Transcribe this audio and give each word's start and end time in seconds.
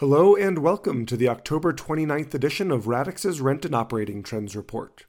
Hello 0.00 0.36
and 0.36 0.60
welcome 0.60 1.06
to 1.06 1.16
the 1.16 1.28
October 1.28 1.72
29th 1.72 2.32
edition 2.32 2.70
of 2.70 2.86
Radix's 2.86 3.40
Rent 3.40 3.64
and 3.64 3.74
Operating 3.74 4.22
Trends 4.22 4.54
Report. 4.54 5.06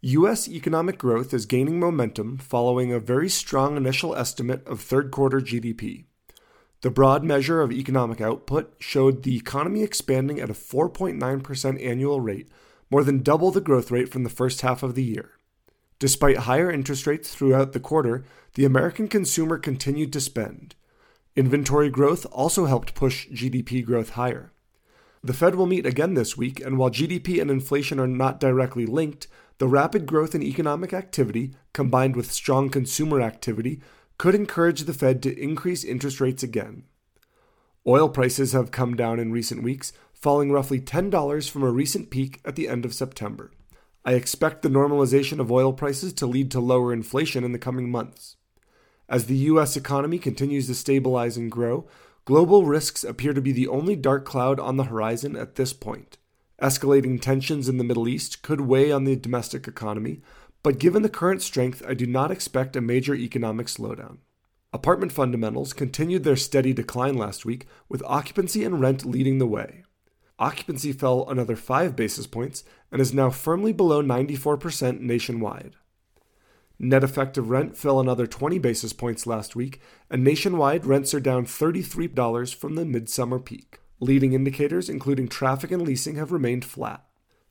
U.S. 0.00 0.48
economic 0.48 0.96
growth 0.96 1.34
is 1.34 1.44
gaining 1.44 1.78
momentum 1.78 2.38
following 2.38 2.90
a 2.90 2.98
very 2.98 3.28
strong 3.28 3.76
initial 3.76 4.16
estimate 4.16 4.66
of 4.66 4.80
third 4.80 5.10
quarter 5.10 5.38
GDP. 5.38 6.04
The 6.80 6.88
broad 6.88 7.24
measure 7.24 7.60
of 7.60 7.72
economic 7.72 8.22
output 8.22 8.74
showed 8.78 9.22
the 9.22 9.36
economy 9.36 9.82
expanding 9.82 10.40
at 10.40 10.48
a 10.48 10.54
4.9% 10.54 11.86
annual 11.86 12.22
rate, 12.22 12.48
more 12.90 13.04
than 13.04 13.22
double 13.22 13.50
the 13.50 13.60
growth 13.60 13.90
rate 13.90 14.08
from 14.08 14.24
the 14.24 14.30
first 14.30 14.62
half 14.62 14.82
of 14.82 14.94
the 14.94 15.04
year. 15.04 15.32
Despite 15.98 16.38
higher 16.38 16.70
interest 16.70 17.06
rates 17.06 17.34
throughout 17.34 17.74
the 17.74 17.80
quarter, 17.80 18.24
the 18.54 18.64
American 18.64 19.08
consumer 19.08 19.58
continued 19.58 20.10
to 20.14 20.22
spend. 20.22 20.74
Inventory 21.36 21.90
growth 21.90 22.26
also 22.32 22.66
helped 22.66 22.94
push 22.94 23.28
GDP 23.28 23.84
growth 23.84 24.10
higher. 24.10 24.52
The 25.22 25.32
Fed 25.32 25.54
will 25.54 25.66
meet 25.66 25.86
again 25.86 26.14
this 26.14 26.36
week, 26.36 26.60
and 26.60 26.76
while 26.76 26.90
GDP 26.90 27.40
and 27.40 27.50
inflation 27.50 28.00
are 28.00 28.08
not 28.08 28.40
directly 28.40 28.86
linked, 28.86 29.28
the 29.58 29.68
rapid 29.68 30.06
growth 30.06 30.34
in 30.34 30.42
economic 30.42 30.92
activity, 30.92 31.54
combined 31.72 32.16
with 32.16 32.32
strong 32.32 32.70
consumer 32.70 33.20
activity, 33.20 33.80
could 34.18 34.34
encourage 34.34 34.82
the 34.84 34.94
Fed 34.94 35.22
to 35.22 35.38
increase 35.38 35.84
interest 35.84 36.20
rates 36.20 36.42
again. 36.42 36.84
Oil 37.86 38.08
prices 38.08 38.52
have 38.52 38.70
come 38.70 38.96
down 38.96 39.20
in 39.20 39.30
recent 39.30 39.62
weeks, 39.62 39.92
falling 40.12 40.50
roughly 40.50 40.80
$10 40.80 41.48
from 41.48 41.62
a 41.62 41.70
recent 41.70 42.10
peak 42.10 42.40
at 42.44 42.56
the 42.56 42.68
end 42.68 42.84
of 42.84 42.94
September. 42.94 43.52
I 44.04 44.14
expect 44.14 44.62
the 44.62 44.68
normalization 44.68 45.38
of 45.38 45.52
oil 45.52 45.72
prices 45.72 46.12
to 46.14 46.26
lead 46.26 46.50
to 46.50 46.60
lower 46.60 46.92
inflation 46.92 47.44
in 47.44 47.52
the 47.52 47.58
coming 47.58 47.90
months. 47.90 48.36
As 49.10 49.26
the 49.26 49.36
U.S. 49.36 49.76
economy 49.76 50.20
continues 50.20 50.68
to 50.68 50.74
stabilize 50.76 51.36
and 51.36 51.50
grow, 51.50 51.88
global 52.24 52.64
risks 52.64 53.02
appear 53.02 53.34
to 53.34 53.42
be 53.42 53.50
the 53.50 53.66
only 53.66 53.96
dark 53.96 54.24
cloud 54.24 54.60
on 54.60 54.76
the 54.76 54.84
horizon 54.84 55.34
at 55.34 55.56
this 55.56 55.72
point. 55.72 56.16
Escalating 56.62 57.20
tensions 57.20 57.68
in 57.68 57.76
the 57.76 57.82
Middle 57.82 58.06
East 58.06 58.42
could 58.42 58.60
weigh 58.60 58.92
on 58.92 59.02
the 59.02 59.16
domestic 59.16 59.66
economy, 59.66 60.20
but 60.62 60.78
given 60.78 61.02
the 61.02 61.08
current 61.08 61.42
strength, 61.42 61.82
I 61.88 61.94
do 61.94 62.06
not 62.06 62.30
expect 62.30 62.76
a 62.76 62.80
major 62.80 63.16
economic 63.16 63.66
slowdown. 63.66 64.18
Apartment 64.72 65.10
fundamentals 65.10 65.72
continued 65.72 66.22
their 66.22 66.36
steady 66.36 66.72
decline 66.72 67.16
last 67.16 67.44
week, 67.44 67.66
with 67.88 68.04
occupancy 68.06 68.62
and 68.62 68.80
rent 68.80 69.04
leading 69.04 69.38
the 69.38 69.46
way. 69.46 69.82
Occupancy 70.38 70.92
fell 70.92 71.28
another 71.28 71.56
5 71.56 71.96
basis 71.96 72.28
points 72.28 72.62
and 72.92 73.00
is 73.00 73.12
now 73.12 73.30
firmly 73.30 73.72
below 73.72 74.02
94% 74.02 75.00
nationwide. 75.00 75.74
Net 76.82 77.04
effective 77.04 77.50
rent 77.50 77.76
fell 77.76 78.00
another 78.00 78.26
20 78.26 78.58
basis 78.58 78.94
points 78.94 79.26
last 79.26 79.54
week, 79.54 79.82
and 80.08 80.24
nationwide 80.24 80.86
rents 80.86 81.12
are 81.12 81.20
down 81.20 81.44
$33 81.44 82.54
from 82.54 82.74
the 82.74 82.86
midsummer 82.86 83.38
peak. 83.38 83.80
Leading 84.00 84.32
indicators, 84.32 84.88
including 84.88 85.28
traffic 85.28 85.70
and 85.70 85.82
leasing, 85.82 86.16
have 86.16 86.32
remained 86.32 86.64
flat. 86.64 87.04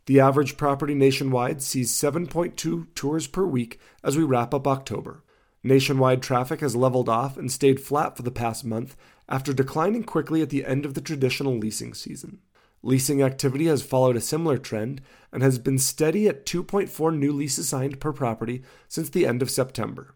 The 0.07 0.19
average 0.19 0.57
property 0.57 0.95
nationwide 0.95 1.61
sees 1.61 1.93
7.2 1.93 2.87
tours 2.95 3.27
per 3.27 3.45
week 3.45 3.79
as 4.03 4.17
we 4.17 4.23
wrap 4.23 4.51
up 4.51 4.65
October. 4.65 5.23
Nationwide 5.61 6.23
traffic 6.23 6.61
has 6.61 6.75
leveled 6.75 7.07
off 7.07 7.37
and 7.37 7.51
stayed 7.51 7.79
flat 7.79 8.17
for 8.17 8.23
the 8.23 8.31
past 8.31 8.65
month 8.65 8.95
after 9.27 9.53
declining 9.53 10.05
quickly 10.05 10.41
at 10.41 10.49
the 10.49 10.65
end 10.65 10.85
of 10.85 10.95
the 10.95 11.01
traditional 11.01 11.55
leasing 11.55 11.93
season. 11.93 12.39
Leasing 12.81 13.21
activity 13.21 13.65
has 13.65 13.81
followed 13.81 14.15
a 14.15 14.21
similar 14.21 14.57
trend 14.57 15.01
and 15.31 15.43
has 15.43 15.59
been 15.59 15.77
steady 15.77 16.27
at 16.27 16.45
2.4 16.45 17.17
new 17.17 17.31
leases 17.31 17.67
signed 17.69 17.99
per 17.99 18.13
property 18.13 18.63
since 18.87 19.09
the 19.09 19.25
end 19.25 19.41
of 19.41 19.49
September. 19.49 20.15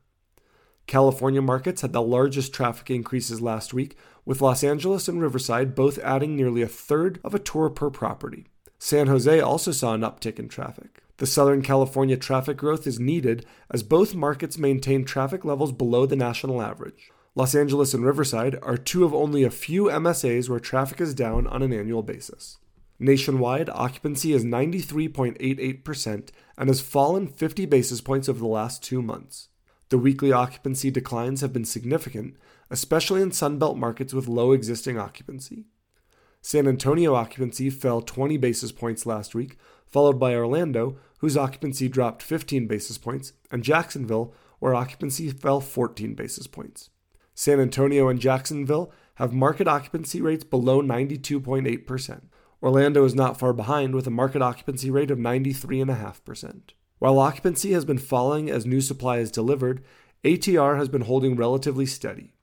California 0.88 1.42
markets 1.42 1.81
had 1.81 1.94
the 1.94 2.02
largest 2.02 2.53
traffic 2.53 2.89
increases 2.89 3.42
last 3.42 3.73
week, 3.73 3.97
with 4.25 4.42
Los 4.42 4.64
Angeles 4.64 5.08
and 5.08 5.22
Riverside 5.22 5.75
both 5.75 5.97
adding 6.00 6.36
nearly 6.36 6.61
a 6.61 6.67
third 6.67 7.20
of 7.23 7.33
a 7.33 7.39
tour 7.39 7.70
per 7.70 7.89
property. 7.89 8.47
San 8.80 9.08
Jose 9.08 9.39
also 9.39 9.72
saw 9.72 9.94
an 9.94 10.02
uptick 10.02 10.39
in 10.39 10.50
traffic. 10.50 11.02
The 11.17 11.25
Southern 11.25 11.61
California 11.61 12.17
traffic 12.17 12.58
growth 12.58 12.86
is 12.86 13.00
needed 13.00 13.45
as 13.72 13.81
both 13.81 14.14
markets 14.14 14.58
maintain 14.58 15.05
traffic 15.05 15.45
levels 15.45 15.71
below 15.71 16.05
the 16.05 16.17
national 16.17 16.61
average. 16.61 17.13
Los 17.36 17.55
Angeles 17.55 17.95
and 17.95 18.05
Riverside 18.05 18.60
are 18.61 18.77
two 18.77 19.04
of 19.04 19.14
only 19.14 19.44
a 19.44 19.49
few 19.49 19.86
MSAs 19.86 20.49
where 20.49 20.60
traffic 20.60 21.02
is 21.02 21.16
down 21.16 21.48
on 21.48 21.64
an 21.64 21.73
annual 21.73 22.04
basis. 22.04 22.60
Nationwide, 22.99 23.71
occupancy 23.71 24.33
is 24.33 24.45
93.88% 24.45 26.30
and 26.60 26.70
has 26.70 26.80
fallen 26.80 27.26
50 27.26 27.66
basis 27.66 28.02
points 28.02 28.30
over 28.30 28.38
the 28.38 28.45
last 28.45 28.83
two 28.83 29.02
months. 29.02 29.49
The 29.89 29.98
weekly 29.98 30.32
occupancy 30.32 30.92
declines 30.92 31.42
have 31.42 31.52
been 31.52 31.66
significant, 31.66 32.36
especially 32.70 33.23
in 33.23 33.32
Sunbelt 33.32 33.77
markets 33.77 34.14
with 34.14 34.27
low 34.27 34.52
existing 34.52 35.00
occupancy. 35.00 35.65
San 36.39 36.67
Antonio 36.67 37.15
occupancy 37.15 37.71
fell 37.71 38.02
20 38.02 38.38
basis 38.38 38.71
points 38.71 39.08
last 39.08 39.33
week, 39.33 39.58
followed 39.88 40.20
by 40.20 40.36
Orlando, 40.36 40.98
whose 41.17 41.36
occupancy 41.36 41.89
dropped 41.89 42.21
15 42.21 42.67
basis 42.67 43.00
points, 43.00 43.33
and 43.50 43.64
Jacksonville, 43.64 44.36
where 44.60 44.76
occupancy 44.76 45.32
fell 45.32 45.60
14 45.60 46.14
basis 46.14 46.45
points. 46.45 46.92
San 47.36 47.60
Antonio 47.60 48.08
and 48.10 48.20
Jacksonville 48.20 48.92
have 49.16 49.33
market 49.33 49.67
occupancy 49.67 50.21
rates 50.21 50.44
below 50.44 50.82
92.8%. 50.82 52.21
Orlando 52.61 53.04
is 53.04 53.16
not 53.16 53.38
far 53.38 53.54
behind 53.54 53.94
with 53.94 54.08
a 54.08 54.11
market 54.11 54.42
occupancy 54.42 54.89
rate 54.89 55.11
of 55.11 55.17
93.5%. 55.17 56.61
While 56.99 57.20
occupancy 57.20 57.73
has 57.73 57.83
been 57.83 57.98
falling 57.98 58.49
as 58.49 58.66
new 58.66 58.80
supply 58.80 59.17
is 59.17 59.32
delivered, 59.32 59.83
ATR 60.23 60.77
has 60.77 60.88
been 60.88 61.02
holding 61.02 61.36
relatively 61.36 61.86
steady. 61.86 62.33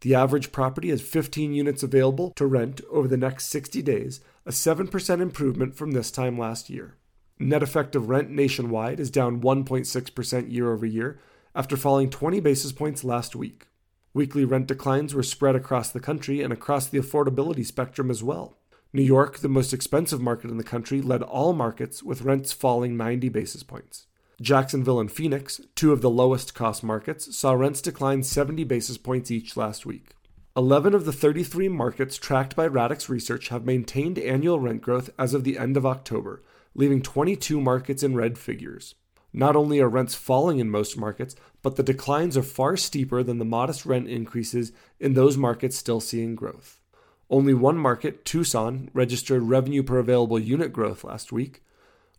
The 0.00 0.16
average 0.16 0.50
property 0.50 0.88
has 0.88 1.00
15 1.00 1.52
units 1.52 1.84
available 1.84 2.32
to 2.32 2.46
rent 2.46 2.80
over 2.90 3.06
the 3.06 3.16
next 3.16 3.46
60 3.46 3.80
days, 3.82 4.20
a 4.44 4.50
7% 4.50 5.20
improvement 5.20 5.76
from 5.76 5.92
this 5.92 6.10
time 6.10 6.36
last 6.36 6.68
year. 6.68 6.96
Net 7.38 7.62
effective 7.62 8.08
rent 8.08 8.30
nationwide 8.30 8.98
is 8.98 9.10
down 9.10 9.40
1.6% 9.40 10.52
year 10.52 10.72
over 10.72 10.86
year 10.86 11.20
after 11.54 11.76
falling 11.76 12.10
20 12.10 12.40
basis 12.40 12.72
points 12.72 13.04
last 13.04 13.36
week. 13.36 13.68
Weekly 14.14 14.44
rent 14.44 14.66
declines 14.66 15.14
were 15.14 15.22
spread 15.22 15.56
across 15.56 15.88
the 15.88 16.00
country 16.00 16.42
and 16.42 16.52
across 16.52 16.86
the 16.86 16.98
affordability 16.98 17.64
spectrum 17.64 18.10
as 18.10 18.22
well. 18.22 18.58
New 18.92 19.02
York, 19.02 19.38
the 19.38 19.48
most 19.48 19.72
expensive 19.72 20.20
market 20.20 20.50
in 20.50 20.58
the 20.58 20.64
country, 20.64 21.00
led 21.00 21.22
all 21.22 21.54
markets 21.54 22.02
with 22.02 22.20
rents 22.20 22.52
falling 22.52 22.94
90 22.94 23.30
basis 23.30 23.62
points. 23.62 24.06
Jacksonville 24.38 25.00
and 25.00 25.10
Phoenix, 25.10 25.62
two 25.74 25.92
of 25.92 26.02
the 26.02 26.10
lowest 26.10 26.54
cost 26.54 26.82
markets, 26.82 27.34
saw 27.34 27.52
rents 27.52 27.80
decline 27.80 28.22
70 28.22 28.64
basis 28.64 28.98
points 28.98 29.30
each 29.30 29.56
last 29.56 29.86
week. 29.86 30.10
11 30.54 30.94
of 30.94 31.06
the 31.06 31.12
33 31.12 31.70
markets 31.70 32.18
tracked 32.18 32.54
by 32.54 32.66
Radix 32.66 33.08
Research 33.08 33.48
have 33.48 33.64
maintained 33.64 34.18
annual 34.18 34.60
rent 34.60 34.82
growth 34.82 35.08
as 35.18 35.32
of 35.32 35.44
the 35.44 35.56
end 35.56 35.78
of 35.78 35.86
October, 35.86 36.42
leaving 36.74 37.00
22 37.00 37.58
markets 37.58 38.02
in 38.02 38.14
red 38.14 38.36
figures. 38.36 38.94
Not 39.32 39.56
only 39.56 39.80
are 39.80 39.88
rents 39.88 40.14
falling 40.14 40.58
in 40.58 40.70
most 40.70 40.98
markets, 40.98 41.34
but 41.62 41.76
the 41.76 41.82
declines 41.82 42.36
are 42.36 42.42
far 42.42 42.76
steeper 42.76 43.22
than 43.22 43.38
the 43.38 43.44
modest 43.44 43.86
rent 43.86 44.08
increases 44.08 44.72
in 45.00 45.14
those 45.14 45.36
markets 45.36 45.76
still 45.76 46.00
seeing 46.00 46.34
growth. 46.34 46.80
Only 47.30 47.54
one 47.54 47.78
market, 47.78 48.26
Tucson, 48.26 48.90
registered 48.92 49.42
revenue 49.42 49.82
per 49.82 49.98
available 49.98 50.38
unit 50.38 50.72
growth 50.72 51.02
last 51.02 51.32
week. 51.32 51.62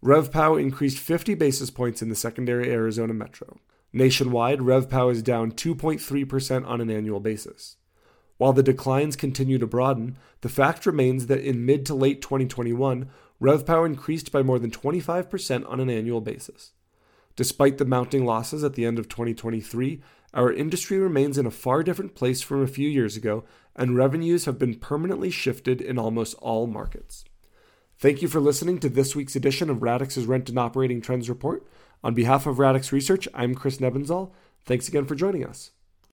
RevPAU 0.04 0.60
increased 0.60 0.98
50 0.98 1.36
basis 1.36 1.70
points 1.70 2.02
in 2.02 2.10
the 2.10 2.16
secondary 2.16 2.72
Arizona 2.72 3.14
metro. 3.14 3.60
Nationwide, 3.94 4.60
RevPAU 4.60 5.12
is 5.12 5.22
down 5.22 5.52
2.3% 5.52 6.68
on 6.68 6.82
an 6.82 6.90
annual 6.90 7.20
basis. 7.20 7.78
While 8.38 8.54
the 8.54 8.64
declines 8.64 9.16
continue 9.16 9.60
to 9.60 9.68
broaden, 9.68 10.18
the 10.42 10.50
fact 10.50 10.88
remains 10.88 11.28
that 11.28 11.42
in 11.42 11.66
mid 11.66 11.86
to 11.86 11.94
late 11.94 12.22
2021, 12.22 13.08
RevPAU 13.40 13.86
increased 13.86 14.32
by 14.32 14.42
more 14.42 14.58
than 14.58 14.72
25% 14.72 15.70
on 15.70 15.80
an 15.80 15.92
annual 15.92 16.22
basis. 16.22 16.72
Despite 17.36 17.78
the 17.78 17.86
mounting 17.86 18.26
losses 18.26 18.64
at 18.64 18.74
the 18.74 18.86
end 18.86 19.00
of 19.00 19.10
2023, 19.10 20.02
our 20.34 20.52
industry 20.52 20.98
remains 20.98 21.38
in 21.38 21.46
a 21.46 21.52
far 21.52 21.84
different 21.84 22.16
place 22.16 22.42
from 22.42 22.62
a 22.62 22.68
few 22.68 22.88
years 22.88 23.16
ago, 23.18 23.44
and 23.76 23.96
revenues 23.96 24.46
have 24.46 24.60
been 24.60 24.76
permanently 24.76 25.30
shifted 25.30 25.82
in 25.82 25.98
almost 25.98 26.36
all 26.36 26.68
markets. 26.68 27.26
Thank 27.98 28.22
you 28.22 28.28
for 28.28 28.40
listening 28.40 28.80
to 28.80 28.90
this 28.90 29.16
week's 29.16 29.36
edition 29.36 29.70
of 29.70 29.82
Radix's 29.82 30.26
Rent 30.26 30.50
and 30.50 30.60
Operating 30.60 31.02
Trends 31.02 31.30
Report. 31.30 31.66
On 32.04 32.14
behalf 32.14 32.46
of 32.46 32.60
Radix 32.60 32.92
Research, 32.92 33.28
I'm 33.34 33.56
Chris 33.56 33.78
Nebenzahl. 33.78 34.32
Thanks 34.66 34.88
again 34.88 35.06
for 35.06 35.16
joining 35.16 35.46
us. 35.46 35.72